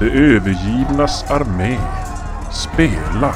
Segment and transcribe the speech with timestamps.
[0.00, 1.78] De övergivnas armé
[2.50, 3.34] spelar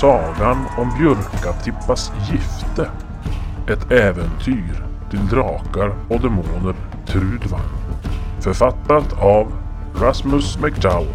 [0.00, 2.90] Sagan om Björkatippas gifte.
[3.68, 6.74] Ett äventyr till drakar och demoner
[7.06, 7.60] Trudvang.
[8.40, 9.52] Författat av
[10.00, 11.08] Rasmus McDowell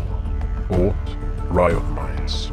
[0.69, 1.17] åt
[1.55, 2.51] Riot Minds.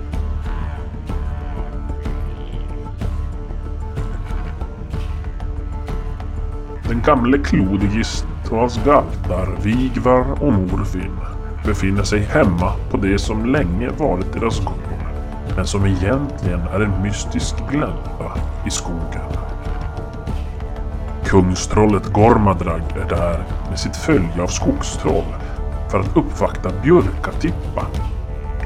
[6.89, 11.28] Den gamle Klodigist och hans galtar Vigvar och Morfin
[11.69, 14.75] befinner sig hemma på det som länge varit deras gård.
[15.57, 19.29] Men som egentligen är en mystisk glänta i skogen.
[21.25, 25.25] Kungstrollet Gormadrag är där med sitt följe av skogstroll
[25.91, 27.87] för att uppvakta Björkatippa.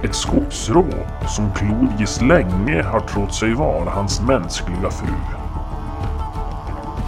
[0.05, 0.87] Ett skogsrå
[1.28, 5.14] som Klodgis länge har trott sig vara hans mänskliga fru.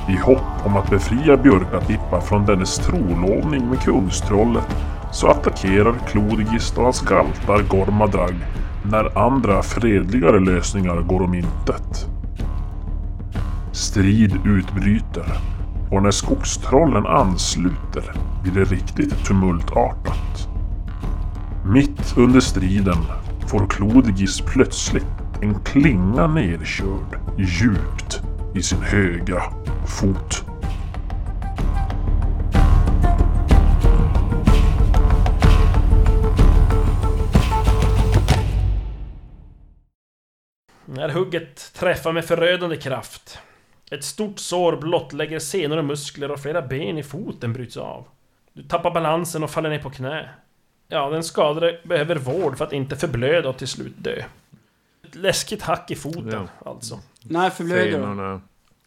[0.09, 4.77] I hopp om att befria Björkatippa från dennes trolovning med kungstrollet
[5.15, 8.35] så attackerar Klodgist och hans galtar Gormadrag
[8.91, 12.07] när andra fredligare lösningar går om intet.
[13.73, 15.27] Strid utbryter
[15.91, 18.13] och när skogstrollen ansluter
[18.43, 20.49] blir det riktigt tumultartat.
[21.65, 22.99] Mitt under striden
[23.47, 25.07] får Klodigis plötsligt
[25.43, 28.23] en klinga nedkörd djupt
[28.55, 29.43] i sin höga
[29.87, 30.54] fot.
[40.95, 43.39] När hugget träffar med förödande kraft.
[43.91, 48.07] Ett stort sår blottlägger senor och muskler och flera ben i foten bryts av.
[48.53, 50.29] Du tappar balansen och faller ner på knä.
[50.89, 54.23] Ja, den skadade behöver vård för att inte förblöda och till slut dö.
[55.05, 57.01] Ett läskigt hack i foten, alltså.
[57.23, 58.41] När förblöder du?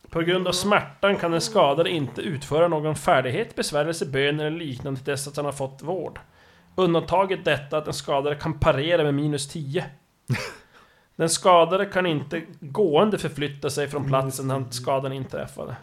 [0.09, 4.99] På grund av smärtan kan den skadade inte utföra någon färdighet, besvärjelse, bön eller liknande
[4.99, 6.19] till dess att han har fått vård.
[6.75, 9.85] Undantaget detta att den skadade kan parera med minus 10.
[11.17, 15.75] Den skadade kan inte gående förflytta sig från platsen när skadan inträffade.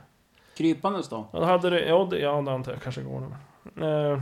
[0.57, 1.29] Krypandes då?
[1.33, 1.81] Ja, då hade du...
[1.81, 3.87] Ja, det, ja, det antar jag kanske går nu.
[3.87, 4.21] Eh,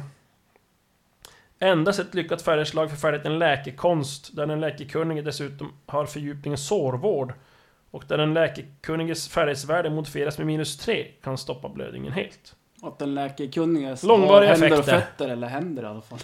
[1.59, 7.35] endast ett lyckat färdigslag för färdigheten läkekonst, där den läkekunnige dessutom har fördjupningen sårvård.
[7.91, 12.55] Och där den läkekunniges färdighetsvärde modifieras med minus 3 kan stoppa blödningen helt.
[12.83, 15.01] Att den läkekunniga Långvariga har händer och effekter.
[15.01, 16.19] fötter, eller händer i alla fall.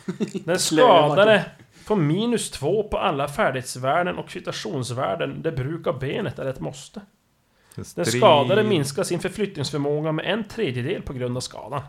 [0.44, 1.44] Den Slövar skadade
[1.88, 7.00] får minus 2 på alla färdighetsvärden och kvitationsvärden där bruk av benet är ett måste.
[7.94, 11.82] Den skadade minskar sin förflyttningsförmåga med en tredjedel på grund av skadan.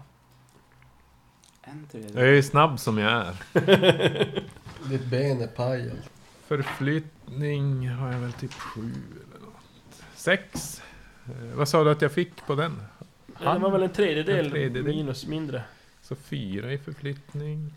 [1.61, 2.33] En Jag är tredjedel.
[2.35, 3.35] ju snabb som jag är.
[4.89, 6.09] Ditt ben är paj alltså.
[6.47, 10.03] Förflyttning har jag väl typ sju eller något.
[10.15, 10.81] Sex.
[11.25, 12.81] Eh, vad sa du att jag fick på den?
[13.39, 14.83] Det var väl en tredjedel, En tredjedel.
[14.95, 15.63] minus mindre.
[16.01, 17.73] Så fyra i förflyttning.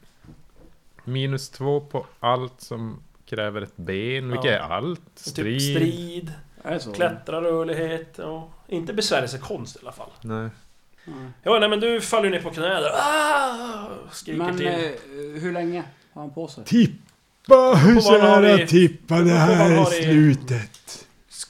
[1.04, 4.30] Minus två på allt som kräver ett ben.
[4.30, 4.56] Vilket Ja.
[4.56, 5.00] är allt?
[5.14, 5.62] Typ Strid?
[5.76, 6.32] strid,
[6.62, 6.92] det så?
[6.92, 8.50] klättra, rörlighet och...
[8.68, 10.10] Inte besvärjelsekonst i alla fall.
[10.20, 10.48] Nej.
[11.04, 11.14] Nej.
[11.42, 12.90] Ja, nej men du faller ju ner på knä där.
[12.94, 13.88] Ah!
[14.12, 14.66] Skriker Men till.
[14.66, 16.64] eh, hur länge har han på sig?
[16.64, 21.01] Tippa, i- kära Tippa, det här är slutet.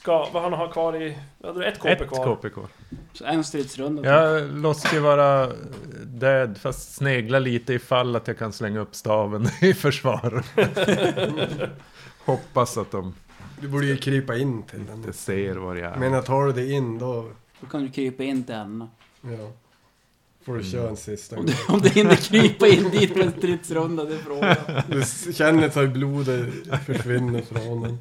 [0.03, 1.17] Ska, vad han har kvar i...
[1.43, 2.35] Ja, du ett KP Ett kvar.
[2.35, 2.65] KP kvar.
[3.13, 4.03] Så en stridsrunda?
[4.09, 5.49] Jag låtsas ju vara
[6.05, 10.43] död fast snegla lite ifall att jag kan slänga upp staven i försvar.
[12.25, 13.13] Hoppas att de
[13.61, 14.95] Du borde ju krypa in till den.
[14.97, 15.97] inte ser var jag är.
[15.97, 18.87] Men att tar du dig in då, Då kan du krypa in till henne.
[19.21, 19.51] ja.
[20.45, 21.55] Får du köra en sista Om gång.
[21.67, 24.55] du, om du hinner krypa in dit med en stridsrunda, det är frågan.
[25.27, 26.47] Du känner att blodet
[26.85, 27.97] försvinner från den.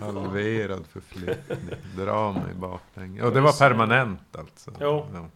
[0.00, 1.58] Halverad förflyttning.
[1.96, 3.22] Dra mig baklänges.
[3.24, 4.70] Och det var permanent alltså.
[4.80, 5.06] Jo.
[5.14, 5.28] Ja.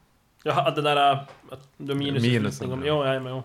[0.42, 1.12] Jag hade där...
[1.12, 1.18] äh,
[1.50, 2.86] att Du har minus Minusen, förflyttning om...
[2.86, 3.06] ja.
[3.06, 3.32] Ja, jag är med.
[3.32, 3.42] ja.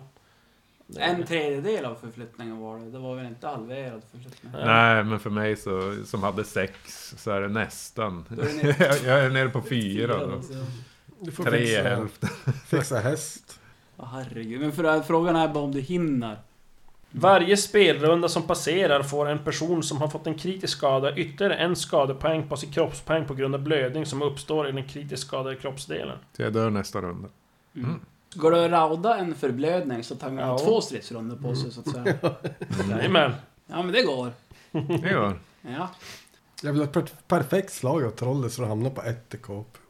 [0.98, 2.90] En tredjedel av förflyttningen var det.
[2.90, 4.52] Det var väl inte halverad förflyttning?
[4.52, 8.24] Nej, men för mig så, som hade sex så är det nästan.
[8.30, 10.40] Är det jag jag är nere på fyra då.
[11.24, 12.28] Du får Tre fixa, hälften.
[12.66, 13.60] fixa häst.
[13.96, 14.60] Ja, herregud.
[14.60, 16.38] Men för, frågan är bara om du hinner.
[17.10, 21.76] Varje spelrunda som passerar får en person som har fått en kritisk skada ytterligare en
[21.76, 26.18] skadepoäng på sin kroppspoäng på grund av blödning som uppstår i den kritiskt skadade kroppsdelen.
[26.36, 27.28] Så jag dör nästa runda.
[27.76, 28.00] Mm.
[28.34, 30.58] Går det att rauda en förblödning så tar han Ja.
[30.58, 32.14] två stridsrundor på sig så att säga.
[32.90, 33.32] Jajamän.
[33.66, 34.32] Ja men det går.
[34.72, 35.40] Det går.
[35.62, 35.88] Ja.
[36.62, 39.36] Jag vill ha ett per- perfekt slag av trollet så du hamnar på ett i
[39.36, 39.81] KP också.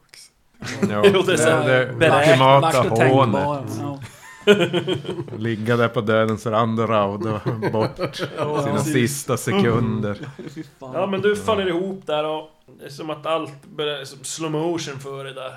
[0.89, 3.69] Ja, Jo, det är så här det, det beräknat, ultimata hånet.
[3.81, 3.99] Ja.
[5.37, 8.15] Ligga där på dödens rand och rauda bort
[8.63, 10.17] sina sista sekunder.
[10.55, 10.91] Fy fan.
[10.93, 12.49] Ja men du faller ihop där och
[12.79, 15.55] det är som att allt börjar som slow motion för dig där.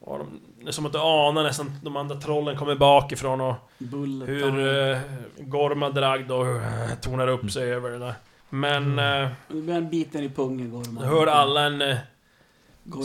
[0.00, 0.26] Och de,
[0.62, 4.28] det är som att du anar nästan att de andra trollen kommer bakifrån och Bullet
[4.28, 4.98] hur eh,
[5.38, 8.14] Gormadrag då eh, tornar upp sig över det där.
[8.50, 10.94] Men eh, Du blir en biten i pungen Gorman.
[11.02, 11.96] du hör alla en eh.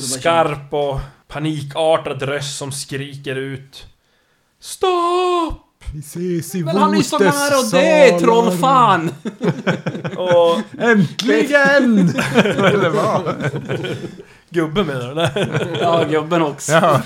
[0.02, 3.88] Skarp och panikartad röst som skriker ut
[4.60, 5.66] Stopp!
[5.94, 9.12] Vi ses i Men han är så nära att dö, trollfan!
[10.18, 12.10] Och Äntligen!
[12.36, 13.36] Eller vad?
[14.50, 15.80] gubben menar du?
[15.80, 16.72] Ja, gubben också.
[16.72, 17.02] Ja,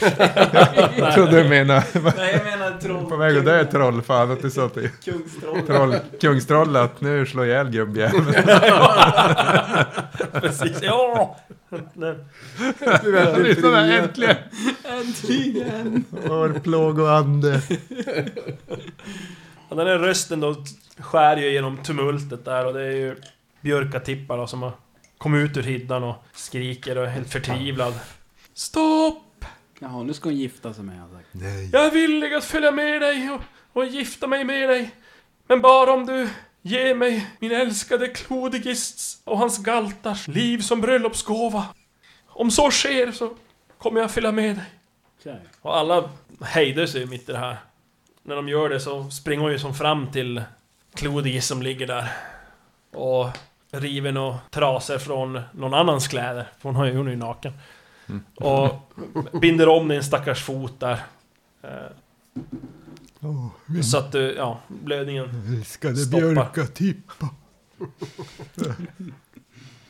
[0.98, 3.06] jag trodde du menade Nej, jag menar troll...
[3.06, 5.66] på väg att dö trollfan att du sa till Kungstrollen.
[5.66, 8.34] troll, kungstrollet nu slår ihjäl gubbjäveln.
[10.42, 11.38] Precis, ja!
[13.38, 14.36] Lyssna där, äntligen!
[14.84, 16.06] Äntligen!
[16.10, 17.62] Vår plågoande.
[19.70, 20.56] Och den här rösten då
[20.98, 23.16] skär ju genom tumultet där och det är ju
[23.62, 24.72] Björkatippar då som har
[25.18, 27.94] kommit ut ur hyddan och skriker och är helt förtvivlad.
[28.54, 29.46] Stopp!
[29.80, 31.20] Jaha, nu ska hon gifta sig med honom.
[31.32, 31.70] Nej.
[31.74, 33.42] Jag är villig att följa med dig och,
[33.74, 34.92] och gifta mig med dig.
[35.48, 36.30] Men bara om du
[36.64, 41.66] ger mig min älskade Klodigists och hans galtars liv som bröllopsgåva.
[42.28, 43.34] Om så sker så
[43.78, 44.66] kommer jag följa med dig.
[45.20, 45.40] Okej.
[45.62, 46.10] Och alla
[46.42, 47.58] hejdar sig mitt i det här.
[48.24, 50.44] När de gör det så springer hon ju som fram till
[50.94, 52.12] Klodigis som ligger där.
[52.92, 53.28] Och
[53.72, 56.48] river några trasor från någon annans kläder.
[56.60, 57.54] För hon, har ju, hon är ju naken.
[58.36, 58.94] Och
[59.42, 61.00] binder om din stackars fot där.
[63.66, 66.18] Min Så att, eh, ja, blödningen älskade Stoppa.
[66.18, 67.30] björkatippa.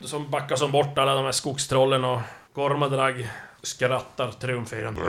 [0.00, 2.20] som backar som bort alla de här skogstrollen och
[2.54, 3.28] Gormadrag
[3.62, 5.00] skrattar triumferande.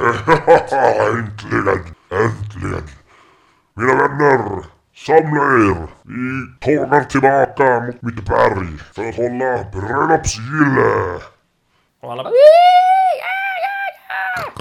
[1.12, 2.88] äntligen, äntligen.
[3.74, 4.64] Mina vänner,
[4.96, 5.88] samla er.
[6.04, 11.20] Vi tågar tillbaka mot mitt berg för att hålla bröllopsgille.
[12.02, 12.32] Och alla bara...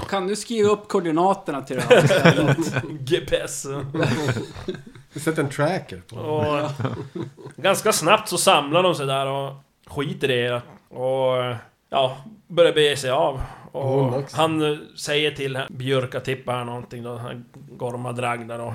[0.09, 2.83] Kan du skriva upp koordinaterna till det här stället?
[2.99, 3.65] GPS.
[5.13, 6.15] Vi sätter en tracker på.
[6.15, 6.71] Och
[7.55, 9.53] ganska snabbt så samlar de sig där och
[9.87, 10.61] skiter i det.
[10.89, 11.55] Och
[11.89, 12.17] ja,
[12.47, 13.41] börjar bege sig av.
[13.71, 14.37] Och också.
[14.37, 18.73] han säger till Björkatippa någonting då, han Gormadrag där och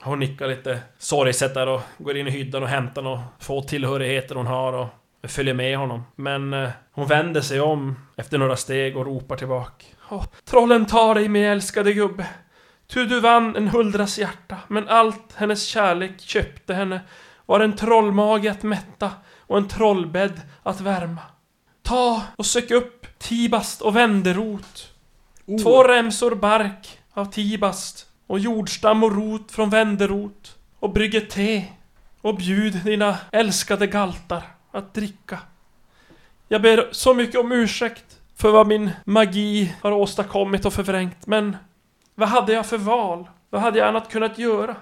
[0.00, 4.34] hon nickar lite sorgset där och går in i hyddan och hämtar några få tillhörigheter
[4.34, 4.86] hon har och
[5.22, 6.02] följer med honom.
[6.16, 9.84] Men eh, hon vänder sig om efter några steg och ropar tillbaka.
[10.08, 12.26] Åh, trollen tar dig min älskade gubbe.
[12.86, 17.00] Ty du vann en huldras hjärta, men allt hennes kärlek köpte henne
[17.46, 21.22] var en trollmage att mätta och en trollbädd att värma.
[21.82, 24.92] Ta och sök upp tibast och vänderot.
[25.62, 31.64] Två remsor bark av tibast och jordstam och rot från vänderot och brygg ett te
[32.20, 34.42] och bjud dina älskade galtar
[34.72, 35.38] att dricka.
[36.48, 38.04] Jag ber så mycket om ursäkt
[38.36, 41.56] för vad min magi har åstadkommit och förvrängt, men
[42.14, 43.28] vad hade jag för val?
[43.50, 44.76] Vad hade jag annat kunnat göra?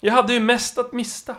[0.00, 1.36] Jag hade ju mest att mista.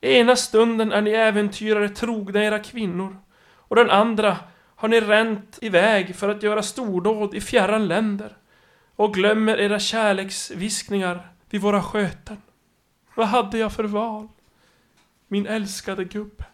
[0.00, 3.16] Ena stunden är ni äventyrare trogna era kvinnor
[3.54, 4.36] och den andra
[4.76, 8.36] har ni ränt iväg för att göra stordåd i fjärran länder
[8.96, 12.42] och glömmer era kärleksviskningar vid våra sköten.
[13.14, 14.28] Vad hade jag för val?
[15.28, 16.44] Min älskade gubbe.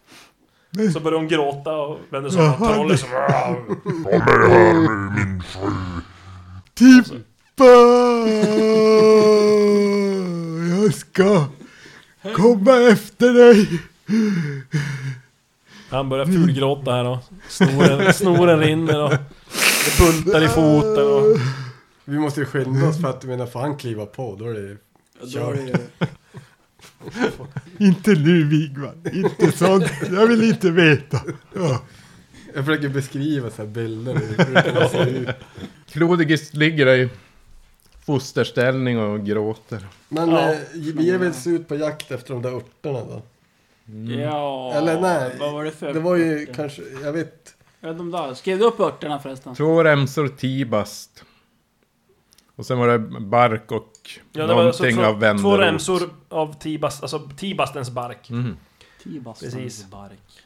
[0.93, 3.09] Så börjar hon gråta och vänder sig om och trollen som...
[3.09, 4.89] Kom här nu
[5.25, 5.71] min fru.
[6.73, 7.63] Tippa!
[10.83, 11.45] Jag ska
[12.35, 13.81] komma efter dig.
[15.89, 17.17] Han börjar fulgråta här och
[17.49, 19.09] snoren, snoren rinner och
[19.85, 21.37] det bultar i foten och...
[22.05, 24.53] Vi måste ju skynda oss för att jag menar, får han kliva på då är
[24.53, 24.77] det
[25.33, 26.07] Då är det-
[27.77, 29.85] Inte nu Vigvar, inte sånt.
[30.11, 31.21] Jag vill inte veta.
[31.55, 31.81] Ja.
[32.55, 35.35] Jag försöker beskriva så här bilder.
[35.91, 37.09] Klodigis ligger där i
[38.05, 39.87] fosterställning och gråter.
[40.09, 40.51] Men Ja.
[40.53, 43.21] eh, vi är väl ut på jakt efter de där örterna då?
[44.21, 44.73] Ja...
[44.73, 45.93] Eller nej, Vad var det för...
[45.93, 47.55] Det var ju kanske, jag vet.
[47.79, 48.33] Ja, de där.
[48.33, 49.55] Skrev du upp örterna förresten?
[49.55, 51.23] Två remsor tibast.
[52.55, 53.92] Och sen var det bark och
[54.31, 58.29] Ja, det var alltså någonting två, av två remsor av tibast, alltså tibastens bark.
[58.29, 58.57] Mhm.
[59.03, 59.85] Tibastans Precis.
[59.89, 60.43] bark.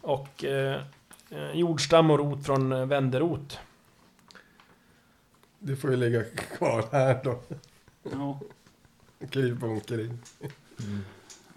[0.00, 0.80] Och eh,
[1.30, 3.58] eh, jordstam och rot från eh, vänderot.
[5.58, 7.40] Du får ju ligga kvar här då.
[8.12, 8.40] Ja,
[9.30, 10.18] Krypa omkring.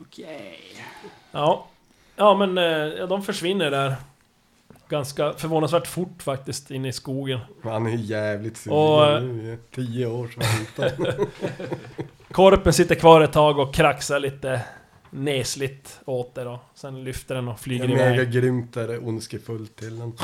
[0.02, 0.60] okej.
[1.32, 1.68] Ja.
[2.16, 2.64] Ja men eh,
[2.98, 3.96] ja, de försvinner där.
[4.90, 7.40] Ganska förvånansvärt fort faktiskt in i skogen.
[7.64, 9.58] Han är jävligt sugen Och, eh, nu.
[9.76, 11.06] Tio år som utan.
[12.32, 14.62] Korpen sitter kvar ett tag och kraxar lite
[15.10, 16.60] nesligt åt det då.
[16.76, 18.32] Sen lyfter den och flyger är mega iväg.
[18.32, 20.14] grymt det är ondskefullt till den.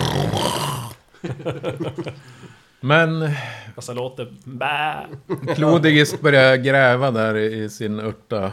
[2.79, 3.19] Men
[3.75, 5.07] det låter bä.
[5.55, 8.51] Klodigis börjar gräva där i, i sin örta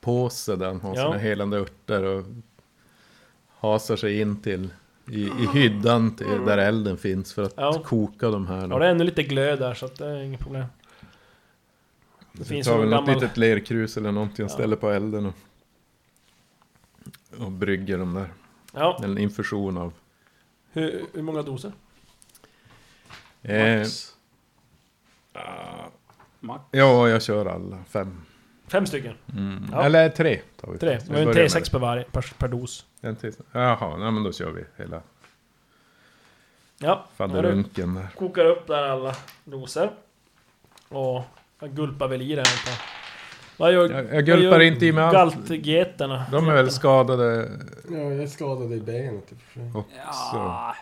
[0.00, 1.02] påse där han har Ja.
[1.02, 2.24] sina helande örter och
[3.58, 4.68] hasar sig in till
[5.08, 7.82] i, i hyddan till, där elden finns för att Ja.
[7.86, 8.68] koka de här.
[8.68, 10.64] Ja, det är ännu lite glöd där så att det är inget problem.
[12.32, 13.22] Det Så finns tar väl en något gammal...
[13.22, 14.54] litet lerkrus eller någonting och Ja.
[14.54, 15.34] ställer på elden och,
[17.46, 18.28] och brygger de där.
[18.74, 19.92] Ja, En infusion av...
[20.72, 21.72] hur, hur många doser?
[23.42, 24.12] Eh, Max.
[26.40, 26.64] Max.
[26.70, 28.22] ja, jag kör alla fem.
[28.68, 29.14] Fem stycken?
[29.36, 29.66] Mm.
[29.72, 29.82] Ja.
[29.82, 30.78] Eller tre tar vi.
[30.78, 30.98] Tre.
[31.08, 32.86] Vi har en börjar med T6 per, varje, per, per dos.
[33.06, 33.32] En till.
[33.52, 35.00] Jaha, nej, men då kör vi hela
[36.78, 38.06] Ja, faderunken där.
[38.18, 39.90] kokar upp där alla doser.
[40.88, 41.22] Och
[41.60, 42.78] jag gulpar väl i det antar jag.
[43.56, 45.34] Vad gör, Jag, jag vad gulpar gör inte i mig allt.
[45.36, 46.26] Galtgeterna.
[46.30, 47.50] De är väl skadade
[47.90, 49.70] Ja, jag är skadad i benet i och för sig.
[49.74, 49.90] också.
[50.36, 50.76] Ja,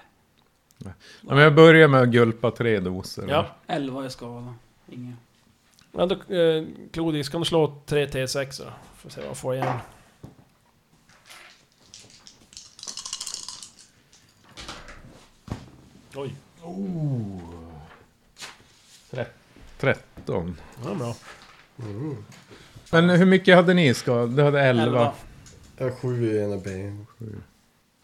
[0.78, 0.90] Ja,
[1.20, 3.24] men jag börjar med att gulpa tre doser.
[3.28, 3.46] Ja.
[3.66, 4.54] 11 är skadad.
[4.88, 5.16] Ingen.
[5.92, 8.70] ja då, eh, Klodis, kan du slå 3 T6 då?
[8.96, 9.76] Får se vad jag får igen.
[16.16, 16.34] Oj,
[19.78, 20.56] 13.
[20.82, 21.16] det var bra.
[21.78, 22.24] Mm.
[22.92, 24.36] Men hur mycket hade ni skadat?
[24.36, 24.82] Du hade 11.
[24.82, 25.12] Elva.
[25.76, 27.08] Jag har sju i ena benet.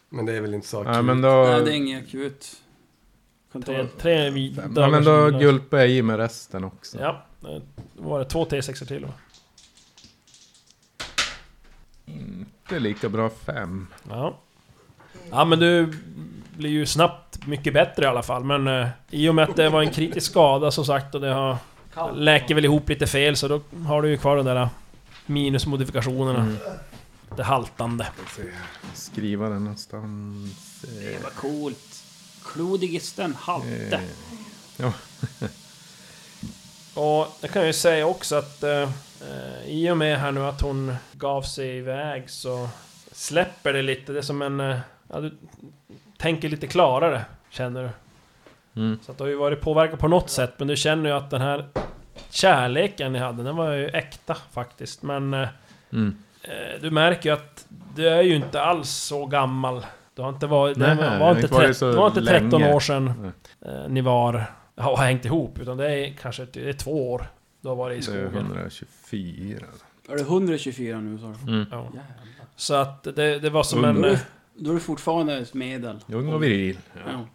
[0.08, 0.94] Men det är väl inte så akut.
[0.94, 1.28] Ja, men då...
[1.28, 2.62] Nej, det är inget akut.
[3.64, 4.30] Tre, tre
[4.76, 6.98] Ja, men då gulpar jag i med resten också.
[7.00, 7.62] Ja, då
[7.96, 9.08] var det två T6 till då.
[12.04, 13.86] Inte lika bra fem.
[14.08, 14.38] Ja.
[15.30, 15.92] Ja men du
[16.60, 18.44] blir ju snabbt mycket bättre i alla fall.
[18.44, 21.32] Men eh, i och med att det var en kritisk skada som sagt och det
[21.32, 21.56] har...
[22.14, 24.68] Läker väl ihop lite fel så då har du ju kvar de där
[25.26, 26.40] minusmodifikationerna.
[26.40, 26.56] Mm.
[27.36, 28.06] Det haltande.
[28.94, 30.82] Skriva den någonstans.
[30.82, 32.02] Det var coolt.
[32.44, 33.96] Klodigisten halte.
[33.96, 34.00] Eh,
[34.76, 34.92] ja.
[36.94, 40.40] Och det kan jag ju säga också att eh, eh, i och med här nu
[40.44, 42.68] att hon gav sig iväg så
[43.12, 44.12] släpper det lite.
[44.12, 44.60] Det är som en...
[44.60, 45.38] Eh, ja, du
[46.20, 47.90] tänker lite klarare, känner du.
[48.80, 48.98] Mm.
[49.02, 51.30] Så att du har ju varit påverkad på något sätt, men du känner ju att
[51.30, 51.64] den här
[52.30, 55.02] kärleken ni hade, den var ju äkta faktiskt.
[55.02, 55.48] Men eh,
[55.92, 56.16] Mm.
[56.42, 59.86] eh, du märker ju att du är ju inte alls så gammal.
[60.14, 60.76] Du har inte varit...
[60.76, 62.74] Nej, det var, var inte, inte varit 13, så det var inte 13 länge.
[62.74, 63.32] år sedan
[63.66, 64.44] eh, ni var...
[64.76, 67.26] Har hängt ihop, utan det är kanske det är två år
[67.60, 68.46] du har varit i Det är skogen.
[68.46, 69.66] 124.
[70.08, 71.34] Är det 124 nu så?
[71.50, 71.66] Mm.
[71.70, 71.86] Ja.
[72.56, 74.16] Så att det, det var som en...
[74.54, 75.98] Då är, du- fortfarande ett medel.
[76.08, 76.78] Ung och viril.
[77.06, 77.26] Ja.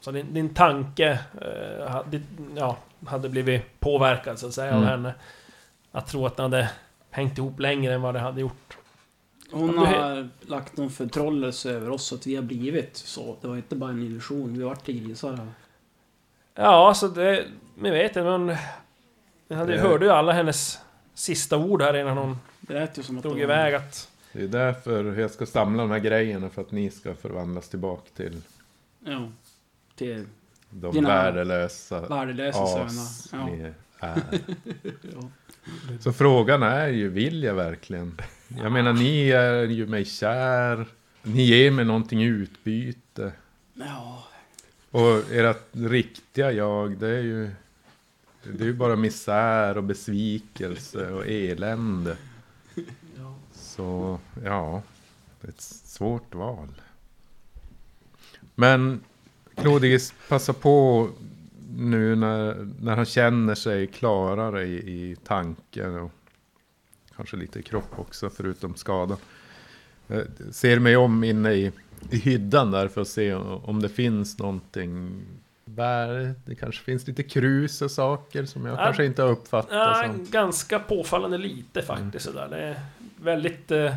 [0.00, 2.20] Så din, din tanke eh, hade,
[2.56, 2.76] ja,
[3.06, 4.88] hade blivit påverkad så att säga av Mm.
[4.88, 5.14] henne.
[5.92, 6.70] Att tro att den hade
[7.10, 8.76] hängt ihop längre än vad det hade gjort.
[9.50, 13.36] Hon du har lagt någon förtrollelse över oss så att vi har blivit så.
[13.40, 14.58] Det var inte bara en illusion.
[14.58, 15.48] Vi vart till grisar här.
[16.54, 17.44] Ja, alltså det...
[17.82, 18.56] Jag vet inte, men...
[19.58, 20.78] Hade, Det- hörde ju alla hennes
[21.14, 24.10] sista ord här innan hon Det lät ju som att drog iväg att...
[24.36, 28.08] Det är därför jag ska samla de här grejerna för att ni ska förvandlas tillbaka
[28.16, 28.40] till
[29.04, 29.28] Ja.
[29.96, 30.24] Till
[30.70, 33.46] de Dina värdelösa värdelösa as Ja.
[33.46, 33.74] ni är.
[35.12, 35.28] Ja.
[36.00, 38.20] Så frågan är ju, vill jag verkligen?
[38.62, 40.86] Jag menar, ni är ju mig kär.
[41.22, 43.32] Ni ger mig någonting i utbyte.
[43.74, 44.24] ja.
[44.90, 47.50] Och ert riktiga jag, det är ju...
[48.52, 52.16] Det är ju bara misär och besvikelse och elände.
[53.76, 54.82] Så, ja.
[55.40, 56.68] Det är ett svårt val.
[58.54, 59.00] Men
[59.54, 61.08] Claudius passar på
[61.76, 66.10] nu när, när han känner sig klarare i, i tanken och
[67.16, 69.16] kanske lite i kropp också förutom skadan.
[70.08, 71.72] Eh, Ser mig om inne i,
[72.10, 75.22] i hyddan där för att se om det finns någonting
[75.64, 76.34] där.
[76.46, 78.84] Det kanske finns lite krus och saker som jag Ja.
[78.84, 80.06] kanske inte har uppfattat.
[80.06, 80.26] Som.
[80.30, 82.48] ganska påfallande lite faktiskt sådär.
[82.50, 82.80] Det
[83.24, 83.96] väldigt eh,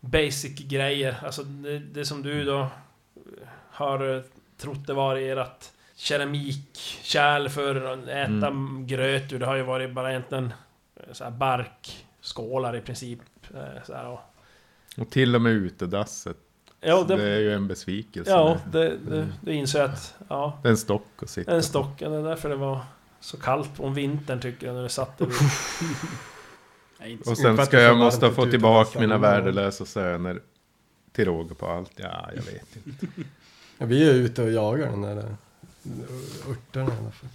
[0.00, 1.16] basic grejer.
[1.24, 2.68] Alltså det, det som du då
[3.70, 4.22] har eh,
[4.58, 8.86] trott det var ert keramikkärl för att äta Mm.
[8.86, 9.38] gröt ur.
[9.38, 10.52] Det har ju varit bara egentligen
[10.96, 13.20] eh, så här barkskålar i princip.
[13.54, 14.20] Eh, så här, och,
[14.96, 16.36] Och till och med utedasset.
[16.80, 17.16] ja, det...
[17.16, 18.30] det, är ju en besvikelse.
[18.30, 18.88] ja det.
[18.88, 21.62] det, det, det inser jag att ja, Det är en stock att sitta en på.
[21.66, 22.02] stock.
[22.02, 22.80] ja, Det är därför det var
[23.20, 25.28] så kallt på vintern tycker jag när du satt där.
[27.26, 30.40] Och sen ska jag måste få tillbaka mina värdelösa söner
[31.12, 31.92] till råga på allt.
[31.96, 33.06] Ja, jag vet inte.
[33.78, 37.30] Ja, vi är ute och jagar den där eh, örterna i alla fall.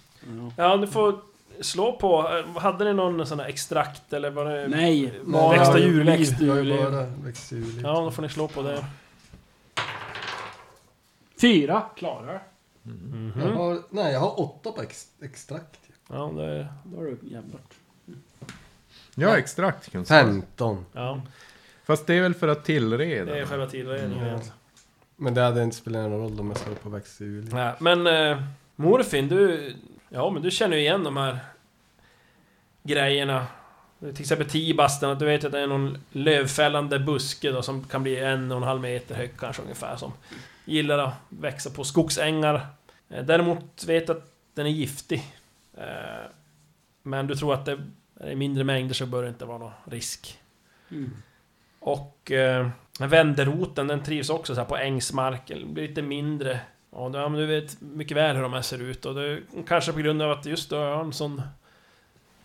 [0.56, 0.76] Ja.
[0.76, 1.18] Du får
[1.60, 2.42] slå på...
[2.60, 4.68] Hade ni någon sån här extrakt eller var det...
[4.68, 5.20] Nej.
[5.26, 6.34] Nej, växta djurliv?
[6.40, 6.76] är Djurliv.
[6.90, 7.06] bara.
[7.82, 8.84] Ja, då får ni slå på det.
[11.40, 12.42] Fyra klarar.
[12.82, 13.32] Mhm.
[13.40, 15.80] Jag har, nej, jag har åtta på ex, extrakt.
[16.08, 16.68] Ja, det är...
[16.84, 17.60] Då har du jävlar.
[19.14, 20.16] Ja, extrakt kunskap.
[20.20, 20.86] 15.
[20.92, 21.20] Ja,
[21.84, 23.32] Fast det är väl för att tillreda?
[23.32, 24.26] det är själva tillredningen Ja.
[24.26, 24.56] egentligen.
[25.16, 27.48] Men det hade inte spelat någon roll om jag slår på växtjul.
[27.52, 28.42] Nej, men eh,
[28.76, 29.74] Morfin, du...
[30.08, 31.38] Ja, men du känner ju igen de här
[32.82, 33.46] grejerna.
[34.00, 38.02] Till exempel tibasten, att du vet att det är någon lövfällande buske då, som kan
[38.02, 39.96] bli en och en halv meter hög kanske ungefär.
[39.96, 40.12] Som
[40.64, 42.66] gillar att växa på skogsängar.
[43.08, 45.24] Eh, däremot vet du att den är giftig.
[45.78, 45.84] Eh,
[47.02, 47.78] men du tror att det
[48.20, 50.38] i mindre mängder så bör det inte vara någon risk.
[50.90, 51.10] Mm.
[51.80, 52.68] Och eh,
[53.00, 56.60] vänderoten den trivs också så här på ängsmarken, det blir lite mindre.
[56.90, 59.40] Ja, du, ja, men du vet mycket väl hur de här ser ut och det
[59.66, 61.42] kanske på grund av att just du har en sån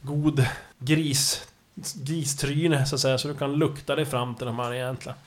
[0.02, 0.46] god
[0.78, 1.48] gris
[1.96, 5.18] gristryne så att säga, så du kan lukta dig fram till de här egentligen.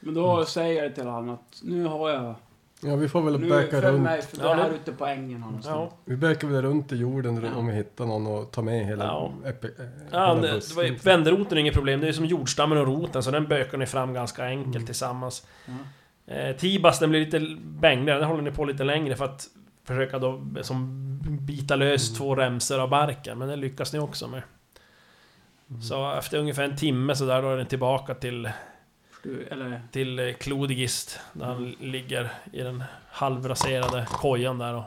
[0.00, 2.34] Men då säger jag till honom att nu har jag...
[2.82, 4.02] Ja, vi får väl Nu böka följ runt.
[4.02, 6.62] mig, för det Ja, är här nu- ute på ängen har Ja, Vi bökar väl
[6.62, 7.58] runt i jorden Ja.
[7.58, 9.04] om vi hittar någon och tar med hela...
[9.04, 9.32] Ja.
[9.46, 9.72] Epi, äh,
[10.10, 12.86] ja hela det, det var, ju- vänderoten är inget problem, det är som jordstammen och
[12.86, 14.86] roten så den bökar ni fram ganska enkelt Mm.
[14.86, 15.46] tillsammans.
[15.66, 16.34] Ja.
[16.34, 19.46] Eh, Tibas den blir lite bängligare, den håller ni på lite längre för att
[19.84, 20.96] försöka då som
[21.40, 22.18] bita lös Mm.
[22.18, 24.42] två remsor av barken, men det lyckas ni också med.
[25.70, 25.82] Mm.
[25.82, 28.50] Så efter ungefär en timme så där då är den tillbaka till,
[29.22, 29.82] Du, eller...
[29.92, 34.84] till eh, Klodigist, där han ligger i den halvraserade kojan där och...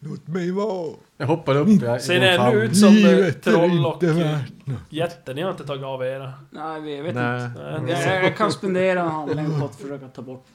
[0.00, 0.94] Låt mig vara.
[1.16, 2.48] Jag hoppar upp i Ser famn.
[2.52, 4.78] ännu ut som eh, Livet är troll och inte eh, värt något.
[4.88, 5.34] jätter?
[5.34, 6.32] Ni har inte tagit av era?
[6.50, 7.44] Nej, vi- jag vet Nej.
[7.46, 7.80] inte.
[7.82, 7.92] Nej.
[8.06, 10.46] Jag, jag kan spendera en handling på att försöka ta bort...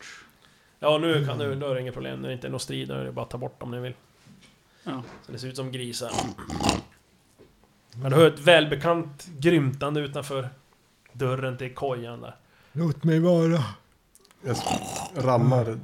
[0.79, 2.19] Ja, nu, kan, nu då är det inget problem.
[2.21, 3.75] När det inte är någon strid, då är det bara att ta bort dem om
[3.75, 3.93] ni vill.
[4.83, 5.03] Ja.
[5.25, 6.11] Så det ser ut som grisar.
[7.95, 10.49] Men du hör ett välbekant grymtande utanför
[11.13, 12.35] dörren till kojan där.
[12.71, 13.63] Låt mig vara.
[14.45, 14.57] Jag
[15.15, 15.79] rammar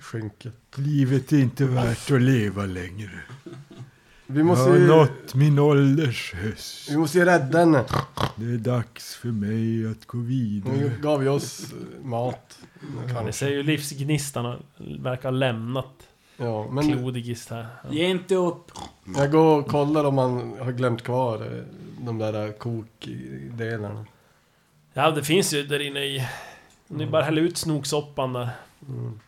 [0.00, 0.54] skynket.
[0.74, 3.20] Livet är inte värt att leva längre.
[4.26, 4.86] Vi Jag måste har ju...
[4.86, 6.90] nått min ålders höst.
[6.90, 7.84] Vi måste ju rädda henne.
[8.36, 10.74] Det är dags för mig att gå vidare.
[10.74, 12.58] Hon gav ju oss eh, mat.
[13.24, 16.08] Ni ser ju livsgnistan och verkar ha lämnat
[16.40, 17.66] Ja, men Klodigist här.
[17.84, 17.90] Ja.
[17.92, 18.72] Ge inte upp.
[19.16, 21.62] jag går och kollar om man har glömt kvar eh,
[22.00, 24.06] de där kokdelarna.
[24.92, 26.28] ja, det finns ju där inne i...
[26.88, 28.48] Om ni bara häller ut snoksoppan där
[28.88, 29.20] Mm.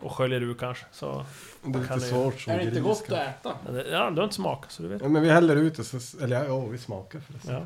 [0.00, 0.84] och sköljer ur kanske.
[0.92, 1.24] Så...
[1.62, 3.24] Det är lite det- svårt som Är det inte gris, gott att kanske.
[3.30, 3.54] äta?
[3.66, 5.02] Ja, det- Ja, du har inte smakat så du vet.
[5.02, 6.24] Ja, men vi häller ut det så...
[6.24, 7.54] Eller ja, vi smakar förresten.
[7.54, 7.62] Ja.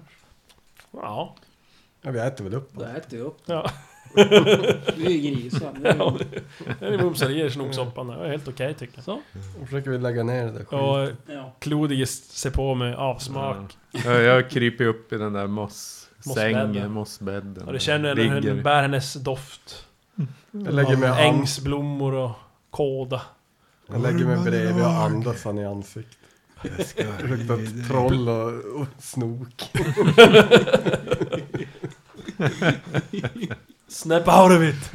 [0.92, 1.34] Ja.
[2.02, 2.88] Ja, vi äter väl upp Då det.
[2.90, 3.38] äter jag upp.
[3.46, 3.70] Ja.
[4.96, 5.72] Vi är ju grisar.
[5.80, 6.40] Det är Ja, ju-
[6.80, 8.06] det är mumsar i snoksoppan.
[8.06, 9.04] Det är helt okej tycker jag.
[9.04, 9.20] Så.
[9.60, 10.78] Då försöker vi lägga ner det där skiten.
[10.78, 11.52] Och Ja.
[11.58, 13.76] Klodigist ser på med avsmak.
[13.90, 16.66] Ja, jag kryper upp i den där Mossbädden.
[16.66, 17.66] moss-sängen, mossbädden.
[17.66, 19.84] Och du känner när hon bär hennes doft.
[20.50, 22.30] Jag lägger mig, Ängsblommor och
[22.70, 23.22] kåda.
[23.92, 26.18] jag lägger mig bredvid och andas han i ansiktet.
[26.78, 29.62] Jag ska dig- troll och, och snok.
[33.88, 34.90] Snap out of it!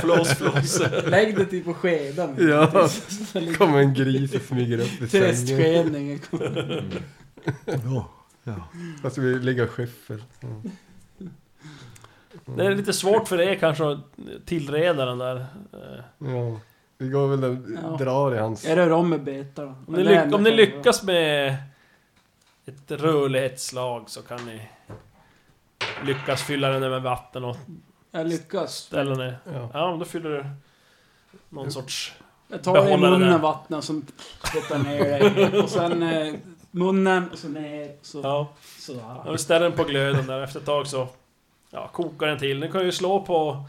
[0.02, 0.82] flås, flås.
[1.06, 2.48] Lägg det typ på skeden.
[2.50, 2.88] Ja,
[3.58, 5.26] kommer en gris och smyger upp i sängen.
[5.26, 6.20] Träskskeden.
[7.64, 8.10] Ja,
[8.44, 8.54] ja.
[9.02, 10.22] Fast vi ligger skyffel.
[10.42, 10.62] Mm.
[12.56, 13.98] Det är lite svårt för er kanske att
[14.46, 15.36] tillreda den där.
[15.72, 16.04] eh.
[16.18, 16.60] Ja.
[16.98, 17.96] Vi går väl och Ja.
[18.04, 18.64] drar i hans...
[18.64, 19.74] Jag rör om med betarna.
[19.86, 21.56] Om ni, lyck, om ni lyckas med
[22.66, 24.60] ett rörlighetsslag så kan ni
[26.04, 27.56] lyckas fylla den med vatten och
[28.10, 28.74] Jag lyckas.
[28.74, 29.38] ställa ner.
[29.52, 29.70] Ja.
[29.72, 30.44] Ja, då fyller du
[31.48, 32.12] någon sorts...
[32.48, 33.38] Jag tar i munnen där.
[33.38, 34.00] vattnet och så
[34.44, 35.62] spottar ner det.
[35.62, 36.34] Och sen eh,
[36.70, 37.96] munnen och så ner.
[38.02, 39.20] Så, Ja, sådär.
[39.26, 40.40] och du ställer den på glöden där.
[40.42, 41.08] Efter ett tag så
[41.70, 42.60] ja, kokar den till.
[42.60, 43.64] Den kan ju slå på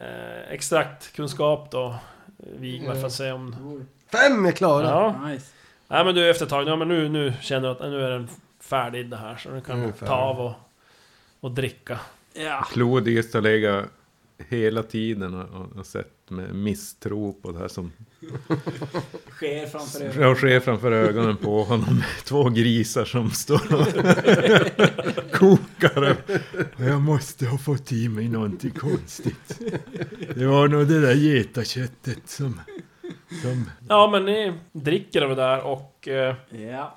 [0.00, 1.94] eh, extraktkunskap då.
[2.36, 3.86] Vigmar för att se om...
[4.12, 4.86] Fem är klara!
[4.90, 5.28] Ja.
[5.28, 5.46] Nice.
[5.88, 8.10] Nej men du efter ett tag, ja, men nu, nu känner du att nu är
[8.10, 8.28] den
[8.60, 9.36] färdig det här.
[9.36, 10.52] Så är kan den ta av och,
[11.44, 12.00] och dricka.
[12.34, 12.66] Ja.
[12.72, 13.84] Klodigist har legat
[14.48, 17.92] hela tiden och, och, sett med misstro på det här som
[19.30, 20.36] Sker framför ögonen.
[20.36, 22.02] sker framför ögonen på honom.
[22.24, 23.86] Två grisar som står och
[25.32, 26.16] kokar.
[26.76, 29.60] Och jag måste ha fått i mig någonting konstigt.
[30.34, 32.60] Det var nog det där getaköttet som...
[33.42, 36.08] som Ja men ni dricker av det där och...
[36.08, 36.96] Eh, Ja.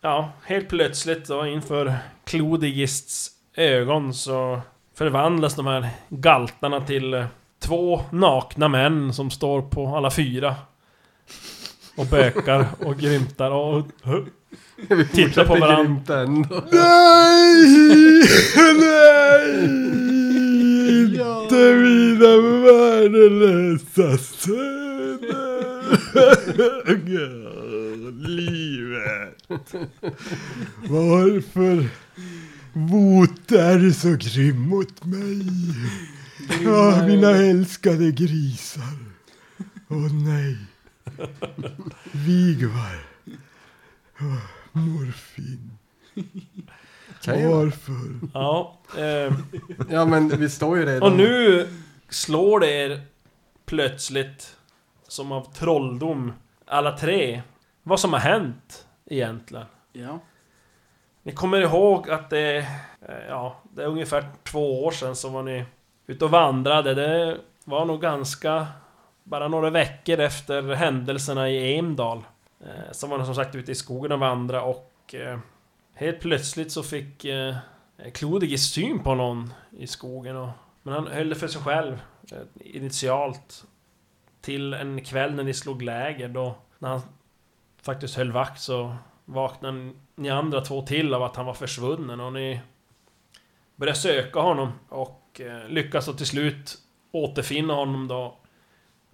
[0.00, 4.60] Ja, helt plötsligt då inför Klodigists ögon så
[4.94, 7.24] förvandlas de här galtarna till eh,
[7.62, 10.54] två nakna män som står på alla fyra.
[11.96, 13.86] Och bökar och grymtar och...
[14.88, 16.20] Vi Titta på varandra.
[16.20, 16.62] ändå.
[16.72, 18.22] Nej!
[18.80, 19.64] Nej!
[21.00, 21.74] Inte
[22.64, 25.64] värdelösa söner.
[28.28, 29.44] Livet.
[30.88, 31.88] Varför
[32.74, 35.46] votar du så grym mot mig?
[36.64, 38.98] Ja, mina älskade grisar.
[39.88, 40.56] Åh nej.
[42.12, 42.98] Vigvar.
[44.20, 44.36] Åh,
[44.72, 45.70] Morfin.
[47.26, 48.28] Varför?
[48.34, 49.34] Ja, eh,
[49.90, 51.02] Ja men vi står ju redan...
[51.02, 51.68] och nu
[52.08, 53.06] slår det er
[53.66, 54.56] plötsligt
[55.08, 56.32] som av trolldom,
[56.66, 57.42] alla tre,
[57.82, 59.66] vad som har hänt egentligen.
[59.92, 60.20] Ja.
[61.26, 62.56] Ni kommer ihåg att det,
[63.00, 65.64] eh, ja, det är ungefär två år sedan som var ni
[66.06, 66.94] ute och vandrade.
[66.94, 68.66] Det var nog ganska,
[69.22, 72.24] bara några veckor efter händelserna i Emdal.
[72.58, 75.38] Som eh, Så var ni som sagt ute i skogen och vandra och eh,
[75.94, 77.54] helt plötsligt så fick eh,
[78.14, 80.36] Klodigis syn på någon i skogen.
[80.36, 80.48] Och,
[80.82, 82.02] men han höll det för sig själv
[82.54, 83.64] initialt.
[84.40, 87.00] Till en kväll när ni slog läger då, när han
[87.82, 92.32] faktiskt höll vakt så vaknade ni andra två till av att han var försvunnen och
[92.32, 92.60] ni
[93.76, 96.78] började söka honom och eh, lyckas då till slut
[97.12, 98.36] återfinna honom då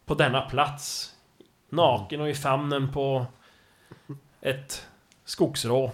[0.04, 1.14] på denna plats.
[1.68, 3.26] Naken och i famnen på
[4.40, 4.86] ett
[5.24, 5.92] skogsrå.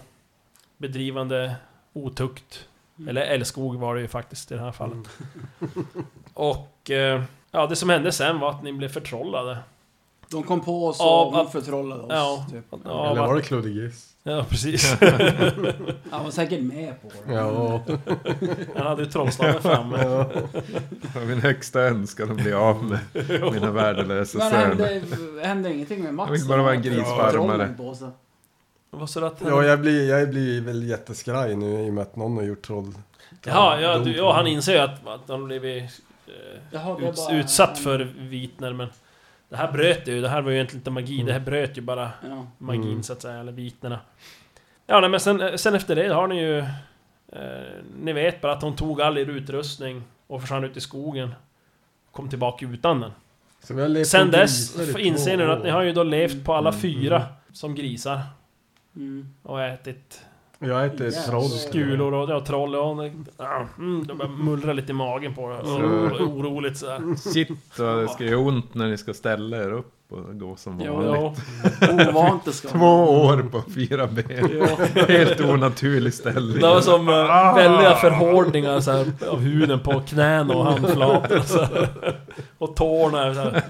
[0.77, 1.55] Bedrivande
[1.93, 2.67] otukt.
[3.07, 5.07] Eller älskog var det ju faktiskt i det här fallet.
[6.33, 9.57] Och eh, ja, det som hände sen var att ni blev förtrollade.
[10.31, 12.07] De kom på oss och att- förtrollade oss.
[12.09, 12.65] Ja, Typ.
[12.85, 14.13] ja, Eller var det Klodigis?
[14.23, 14.93] ja precis.
[16.11, 17.33] Han var säkert med på det.
[17.33, 17.81] Ja.
[18.75, 20.03] Han hade ju trollstaven framme.
[20.03, 20.29] ja.
[21.27, 22.99] Min högsta önskan att bli av med
[23.53, 24.65] mina värdelösa Men söner.
[24.85, 26.29] hände, hände ingenting med Max?
[26.31, 27.31] Jag vill bara vara en grisfarmare.
[27.31, 28.07] Trollen på sig.
[28.91, 32.01] Vad sa du att ja, jag blir, jag blir väl jätteskraj nu i och med
[32.01, 32.93] att någon har gjort troll.
[33.43, 35.83] Ja, ja, du, ja, han inser ju att, att han blivit
[36.27, 36.33] eh,
[36.71, 38.87] Jaha, uts, bara- utsatt för vitner, men...
[39.49, 41.81] Det här bröt ju, det här var ju egentligen inte magi, det här bröt ju
[41.81, 42.47] bara Ja.
[42.57, 43.03] magin Mm.
[43.03, 43.99] så att säga, eller vitnerna.
[44.87, 46.57] Ja, nej, men sen, sen efter det har ni ju...
[47.29, 51.35] Eh, ni vet bara att hon tog all er utrustning och försvann ut i skogen.
[52.11, 53.11] Kom tillbaka utan den.
[53.63, 56.53] Så vi har levt Sen dess inser ni att ni har ju då levt på
[56.53, 56.81] alla Mm.
[56.81, 58.19] fyra som grisar.
[58.95, 59.33] Mm.
[59.43, 60.25] Och ätit
[60.59, 61.29] Jag äter ett Jävlar.
[61.31, 61.49] troll.
[61.49, 63.05] skulor och, ja, troll och...
[63.37, 65.59] Ja, mm, det börjar mullra lite i magen på det.
[65.63, 67.15] Så- Oroligt sådär.
[67.33, 70.81] Shit vad det ska göra ont när ni ska ställa er upp och gå som
[70.85, 71.43] Jo, vanligt.
[71.81, 72.09] Ja.
[72.09, 72.85] Ovant det ska Två
[73.25, 74.67] år på fyra ben.
[75.07, 76.59] Helt onaturlig ställning.
[76.61, 81.39] Det var som uh, väldiga förhårdningar så här, av huden på knäna och handflator.
[81.39, 81.89] Så här.
[82.57, 83.63] Och tårna så här,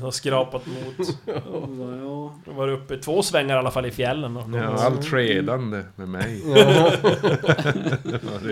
[0.00, 1.08] har skrapat mot.
[1.26, 2.34] Ja.
[2.46, 4.38] Jag var uppe i två svängar i alla fall i fjällen.
[4.54, 6.42] Ja, allt skedande med mig.
[6.56, 6.92] Ja.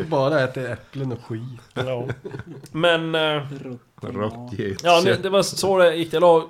[0.08, 1.42] Bara äter äpplen och skit.
[1.74, 2.08] Ja.
[2.72, 3.14] Men...
[3.14, 3.42] eh,
[4.02, 4.80] Råttget.
[4.84, 6.14] Ja, det var så det gick.
[6.14, 6.42] Eller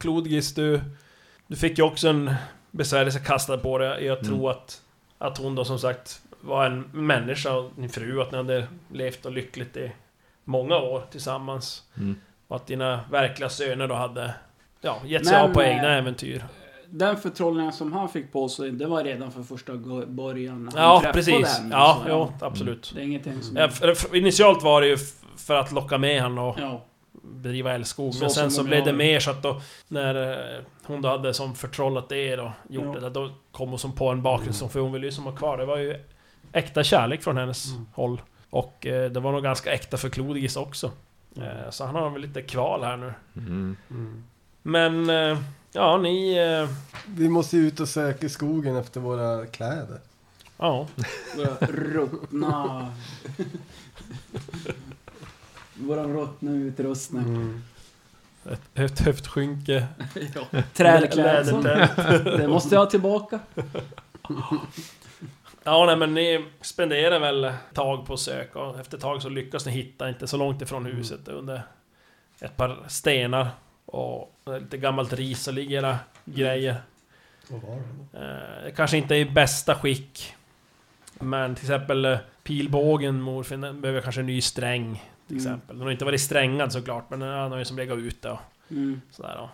[0.00, 0.80] Klodgis, du...
[1.46, 2.34] Du fick ju också en
[2.70, 4.04] besvärjelse kastad på dig.
[4.04, 4.46] Jag tror Mm.
[4.46, 4.82] att...
[5.18, 8.20] Att hon då som sagt var en människa din fru.
[8.22, 9.92] Att ni hade levt och lyckligt i
[10.44, 11.82] många år tillsammans.
[11.96, 12.16] Mm.
[12.48, 14.34] Och att dina verkliga söner då hade...
[14.80, 16.44] Ja, gett sig Men, av på eh, egna äventyr.
[16.90, 19.72] Den förtrollningen som han fick på sig, det var redan från första
[20.06, 20.64] början.
[20.64, 21.58] när han Ja, precis.
[21.58, 22.92] henne, Ja, så, jo, absolut.
[22.94, 23.56] Det är ingenting som...
[23.56, 23.68] Ja,
[24.14, 24.96] initialt var det ju
[25.36, 26.82] för att locka med han och Ja.
[27.22, 28.14] bedriva älskog.
[28.20, 29.60] Men sen så blev det mer så att då...
[29.88, 33.00] När eh, hon då hade som förtrollat det och gjort Ja.
[33.00, 35.32] det, då kom hon som på en bakgrund som för hon ville ju som ha
[35.32, 35.58] kvar.
[35.58, 35.96] Det var ju
[36.52, 37.86] äkta kärlek från hennes Mm.
[37.94, 38.20] håll.
[38.50, 40.90] Och eh, det var nog ganska äkta för Klodigis också.
[41.36, 43.12] Eh, så han har väl lite kval här nu.
[43.36, 43.76] Mm.
[44.62, 45.10] Men...
[45.10, 45.38] Eh,
[45.72, 46.36] ja, ni...
[46.36, 46.68] Eh,
[47.06, 50.00] Vi måste ju ut och söka i skogen efter våra kläder.
[50.58, 50.86] ja.
[51.36, 52.92] Våra ruttna...
[55.74, 57.22] Våran ruttna utrustning.
[57.24, 57.62] Mm.
[58.50, 59.86] Ett, ett höftskynke.
[60.34, 60.62] ja.
[60.74, 61.62] Trädklädsel.
[61.62, 62.24] Lädertält.
[62.24, 63.40] Det måste jag ha tillbaka.
[65.66, 69.22] Ja, nej men ni spenderar väl ett tag på att söka och efter ett tag
[69.22, 71.62] så lyckas ni hitta, inte så långt ifrån huset, under
[72.40, 73.48] ett par stenar
[73.86, 76.76] och lite gammalt ris och ligger era grejer.
[77.50, 78.66] Vad var det?
[78.68, 80.34] Eh, kanske inte i bästa skick.
[81.20, 85.02] Men till exempel eh, pilbågen, morfin, den behöver kanske en ny sträng.
[85.26, 85.46] Till Mm.
[85.46, 85.76] exempel.
[85.78, 88.38] Den har inte varit strängad såklart, men den har ju som legat ute och
[88.70, 89.00] Mm.
[89.10, 89.50] sådär då.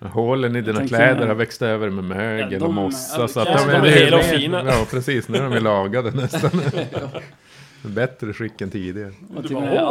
[0.00, 3.20] Hålen i dina kläder har växt över med mögel Ja, de- och mossa.
[3.20, 4.64] ja, så att ja, de är hela och fina.
[4.66, 5.28] Ja, precis.
[5.28, 6.50] Nu är de ju lagade nästan.
[7.82, 9.12] Bättre skick än tidigare.
[9.36, 9.82] Och Du till och med.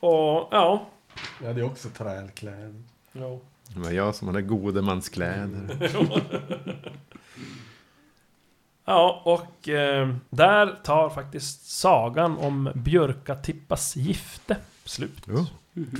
[0.00, 0.86] Och ja.
[1.40, 2.74] Jag hade också trälkläder.
[3.12, 3.40] Jo.
[3.74, 5.90] Det var jag som hade godemanskläder.
[8.84, 15.22] Ja, och eh, där tar faktiskt sagan om Björkatippas gifte slut.
[15.26, 15.46] Ja.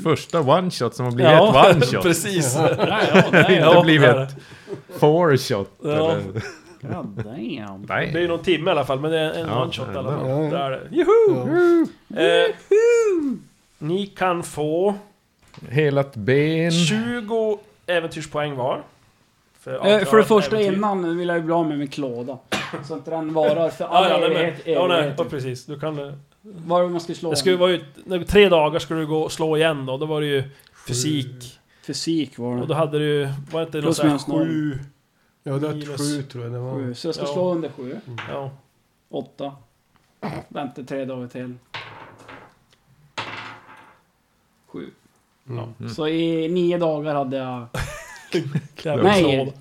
[0.04, 2.02] Första one shot som har blivit Ja, ett one shot.
[2.02, 2.54] precis.
[2.56, 4.36] Ja, ja, Det har Ja, inte blivit det är ett
[5.00, 5.70] four shot.
[5.82, 6.16] Ja.
[6.82, 6.92] God
[7.24, 7.84] damn.
[7.86, 8.22] Det är nej.
[8.22, 10.12] ju någon timme i alla fall, men det är en Ja, one shot i alla
[10.12, 10.28] ja, fall.
[10.28, 10.36] ja.
[10.58, 10.96] Där är det.
[10.96, 11.86] Joho!
[12.20, 12.54] Eh,
[13.78, 14.94] ni kan få
[15.68, 16.70] Helat ben.
[16.72, 18.82] 20 äventyrspoäng var.
[19.60, 20.76] För, Eh, för det första äventyr.
[20.76, 22.38] innan vill jag ju bli av med min klåda.
[22.88, 24.62] Så att den varar för Ja, all ja, nej, men, evighet.
[24.64, 25.14] ja, nej, evighet.
[25.18, 25.66] ja, precis.
[25.66, 25.96] Du kan...
[26.42, 27.30] Vad är det man ska slå?
[27.30, 28.24] Det skulle vara ju...
[28.24, 29.96] Tre dagar skulle du gå och slå igen då.
[29.96, 30.42] Då var det ju
[30.86, 31.58] fysik.
[31.86, 32.66] Fysik var Och det.
[32.66, 33.28] då hade du ju...
[33.52, 34.46] Var det inte något Plus sånt minus noll.
[34.46, 34.78] sju...
[35.42, 36.74] Ja, det var sju tror jag det var.
[36.74, 36.94] Sju.
[36.94, 37.32] Så jag ska Ja.
[37.32, 38.00] slå under sju.
[38.28, 38.50] Ja.
[39.10, 39.52] Åtta.
[40.48, 41.54] Vänta tre dagar till.
[44.66, 44.90] Sju.
[45.48, 45.88] Mm.
[45.94, 47.66] Så i nio dagar hade jag...
[49.02, 49.52] Nej.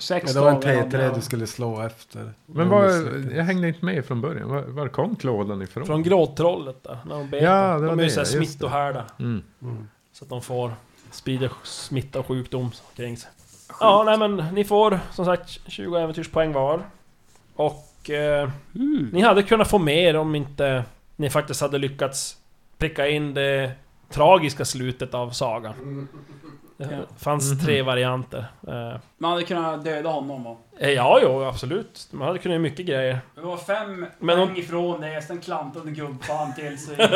[0.00, 1.14] Sex det var en dagar hade T3 jag...
[1.14, 2.32] du skulle slå efter.
[2.46, 2.84] Men var,
[3.34, 4.48] jag hängde inte med från början.
[4.48, 5.86] Var, var kom klådan ifrån?
[5.86, 6.98] Från gråtrollet där.
[7.06, 9.04] När de bet Ja, det var De är ju det, såhär smittohärdar.
[9.18, 9.42] Mm.
[9.62, 9.88] Mm.
[10.12, 10.72] Så att de får...
[11.10, 13.30] Sprider smitta och sjukdom kring sig.
[13.80, 16.82] Ja, nej men ni får som sagt 20 äventyrspoäng var.
[17.56, 18.10] Och...
[18.10, 19.10] Eh, Mm.
[19.12, 20.84] Ni hade kunnat få mer om inte
[21.16, 22.36] ni faktiskt hade lyckats
[22.78, 23.72] pricka in det
[24.10, 26.08] tragiska slutet av sagan.
[26.76, 28.44] Det fanns tre varianter.
[28.68, 30.56] Eh, Man hade kunnat döda honom va?
[30.78, 32.08] eh, ja, jo, absolut.
[32.10, 33.20] Man hade kunnat göra mycket grejer.
[33.34, 36.96] Det var fem Men poäng om- ifrån det, sen klantade gubbfan till sig.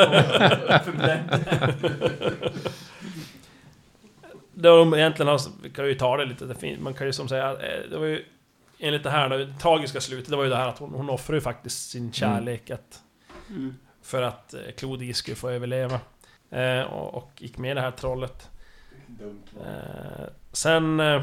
[4.56, 7.12] Det de egentligen har, vi kan ju ta det lite, det fin- man kan ju
[7.12, 8.24] som säga, eh, det var ju
[8.78, 11.36] enligt det här, det tragiska slutet, det var ju det här att hon, hon offrade
[11.36, 13.00] ju faktiskt sin kärlek att,
[13.50, 13.74] Mm.
[14.02, 16.00] för att Clodig skulle få överleva.
[16.54, 18.50] Eh, och, och gick med i det här trollet.
[19.64, 21.22] Eh, sen eh,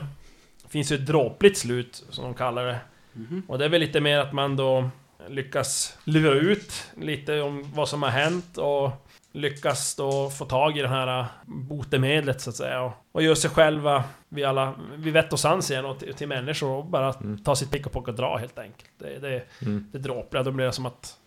[0.70, 2.80] finns ju ett dråpligt slut, som de kallar det.
[3.14, 3.44] Mhm.
[3.48, 4.90] Och det är väl lite mer att man då
[5.28, 8.92] lyckas lura ut lite om vad som har hänt och
[9.32, 13.36] lyckas då få tag i det här äh, botemedlet så att säga och, och gör
[13.36, 17.14] sig själva vid alla, vid vett och sans igen och till, till människor och bara
[17.44, 18.90] ta sitt pick och pock och dra helt enkelt.
[18.98, 19.88] Det, det, Mm.
[19.92, 21.18] det dråpliga, då blir det som att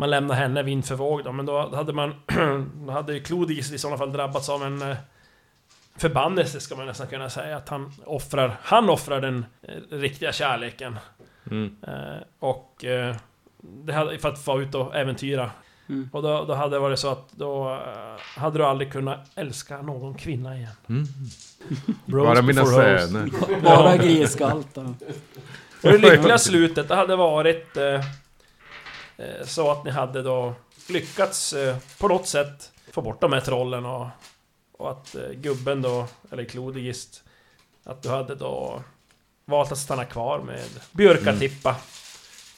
[0.00, 2.14] man lämnar henne vind för våg då, men då hade man...
[2.86, 4.96] då hade ju Clodigis i sådana fall drabbats av en eh,
[5.96, 7.56] förbannelse ska man nästan kunna säga.
[7.56, 10.98] Att han offrar, han offrar den eh, riktiga kärleken.
[11.50, 11.76] Mm.
[11.82, 13.16] Eh, och eh,
[13.62, 15.50] det hade, för att få ut och äventyra.
[15.88, 16.08] Mm.
[16.12, 17.80] Och då, då hade det varit så att då
[18.36, 20.72] hade du aldrig kunnat älska någon kvinna igen.
[20.88, 21.06] Mm.
[22.04, 23.60] Bros Bara mina söner.
[23.62, 24.94] Bara griskaltar.
[25.82, 27.76] Och det lyckliga slutet, det hade varit
[29.44, 30.54] så att ni hade då
[30.88, 34.06] lyckats eh, på något sätt få bort de här trollen och,
[34.72, 37.22] och att eh, gubben då, eller Klodigist,
[37.84, 38.82] att du hade då
[39.44, 41.76] valt att stanna kvar med Björkatippa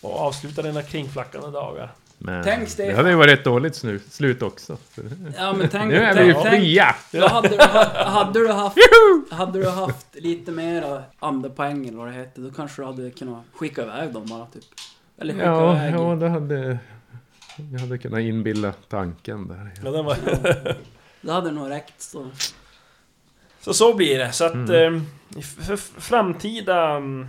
[0.00, 1.92] och avsluta dina kringflackande dagar.
[2.18, 4.76] Men Tänk, det hade ju varit ett dåligt snu, slut också.
[5.36, 5.84] Ja men tänk...
[5.92, 6.96] Nu är vi ju fria!
[7.12, 8.76] Då hade, du, ha- hade, du haft,
[9.30, 13.44] hade du haft lite mera andepoäng eller vad det heter, då kanske du hade kunnat
[13.54, 14.64] skicka iväg dem bara typ.
[15.22, 16.78] Eller Ja, ja, det hade...
[17.72, 19.70] Jag hade kunnat inbilla tanken där.
[19.84, 20.16] Ja, den var
[21.20, 22.30] Det hade nog räckt så.
[23.60, 24.32] Så så blir det.
[24.32, 24.96] Så att Mm.
[25.36, 27.28] eh, för för framtida mm,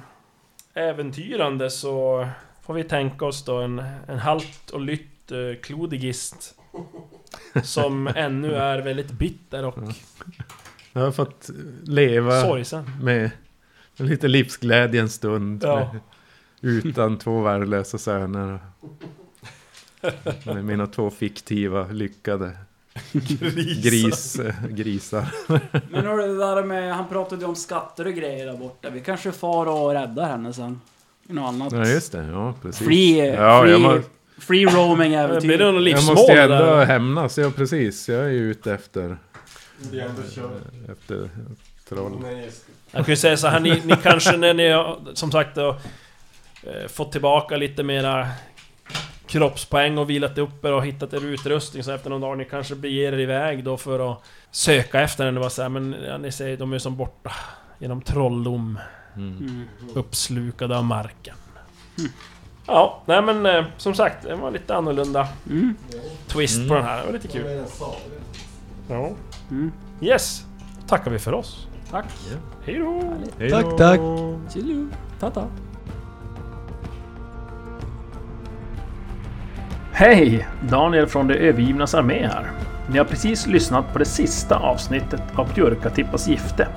[0.73, 2.27] äventyrande så
[2.61, 6.55] får vi tänka oss då en, en halt och lytt eh, klodigist.
[7.63, 9.77] Som ännu är väldigt bitter och
[10.93, 11.49] Jag har fått
[11.83, 12.91] leva sorgsen.
[13.01, 13.31] med
[13.97, 15.63] lite livsglädje en stund.
[15.63, 15.75] Ja.
[15.75, 15.99] Med,
[16.63, 18.59] utan två värdelösa söner.
[20.45, 22.51] Med mina två fiktiva lyckade
[23.83, 25.25] gris, eh, grisar.
[25.91, 26.95] Men hörru, det där med...
[26.95, 28.89] Han pratade ju om skatter och grejer där borta.
[28.89, 30.81] Vi kanske far och räddar henne sen.
[31.29, 31.73] I något annat.
[31.73, 32.87] Ja just det, ja precis.
[32.87, 34.01] Free, Ja, free, jag må-
[34.37, 35.57] free roaming Det blir äventyr.
[35.57, 36.85] det någon Jag livsmål måste ju ändå där.
[36.85, 38.09] hämnas, ja precis.
[38.09, 39.17] Jag är ju ute efter,
[39.91, 40.51] Det är ändå kört.
[40.91, 41.29] efter
[41.89, 42.19] troll.
[42.21, 42.51] Nej.
[42.91, 45.77] Jag kan ju säga så här, ni, ni kanske när ni som sagt då,
[46.87, 48.27] fått tillbaka lite mera
[49.27, 52.75] kroppspoäng och vilat upp er och hittat er utrustning så efter någon dag ni kanske
[52.75, 55.33] beger er iväg då för att söka efter den.
[55.33, 57.31] Det var så här, men ja, ni säger de är som borta
[57.79, 58.79] genom trolldom,
[59.15, 59.37] Mm.
[59.37, 59.67] Mm.
[59.95, 61.35] uppslukade av marken.
[62.67, 65.75] Ja, nej men eh, som sagt, det var lite annorlunda Mm.
[66.27, 66.99] twist på den här.
[66.99, 67.63] Det var lite kul.
[68.89, 69.11] Ja.
[69.51, 69.71] Mm.
[70.01, 70.45] Yes,
[70.87, 71.67] tackar vi för oss.
[71.91, 72.05] Tack.
[72.65, 73.13] Hej då!
[73.39, 73.99] Hej Tack, tack.
[74.53, 74.87] Tjillu.
[75.19, 75.47] Tata.
[79.95, 80.47] Hej!
[80.61, 82.51] Daniel från De övergivnas armé här.
[82.87, 86.67] Ni har precis lyssnat på det sista avsnittet av Björkatippas gifte.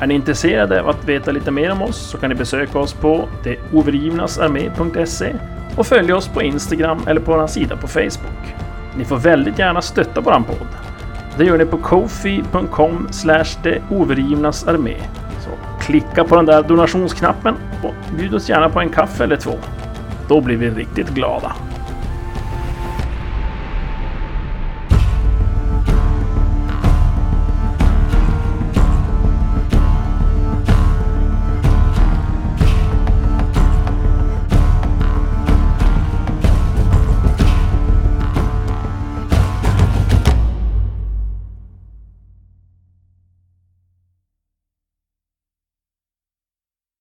[0.00, 2.92] Är ni intresserade av att veta lite mer om oss så kan ni besöka oss
[2.92, 5.34] på deovergivnasarmé.se
[5.76, 8.54] och följa oss på Instagram eller på vår sida på Facebook.
[8.96, 10.68] Ni får väldigt gärna stötta våran podd.
[11.38, 13.08] Det gör ni på kofi.com
[13.62, 14.96] deovergivnasarmé.
[15.40, 19.54] Så klicka på den där donationsknappen och bjud oss gärna på en kaffe eller två.
[20.28, 21.52] Då blir vi riktigt glada.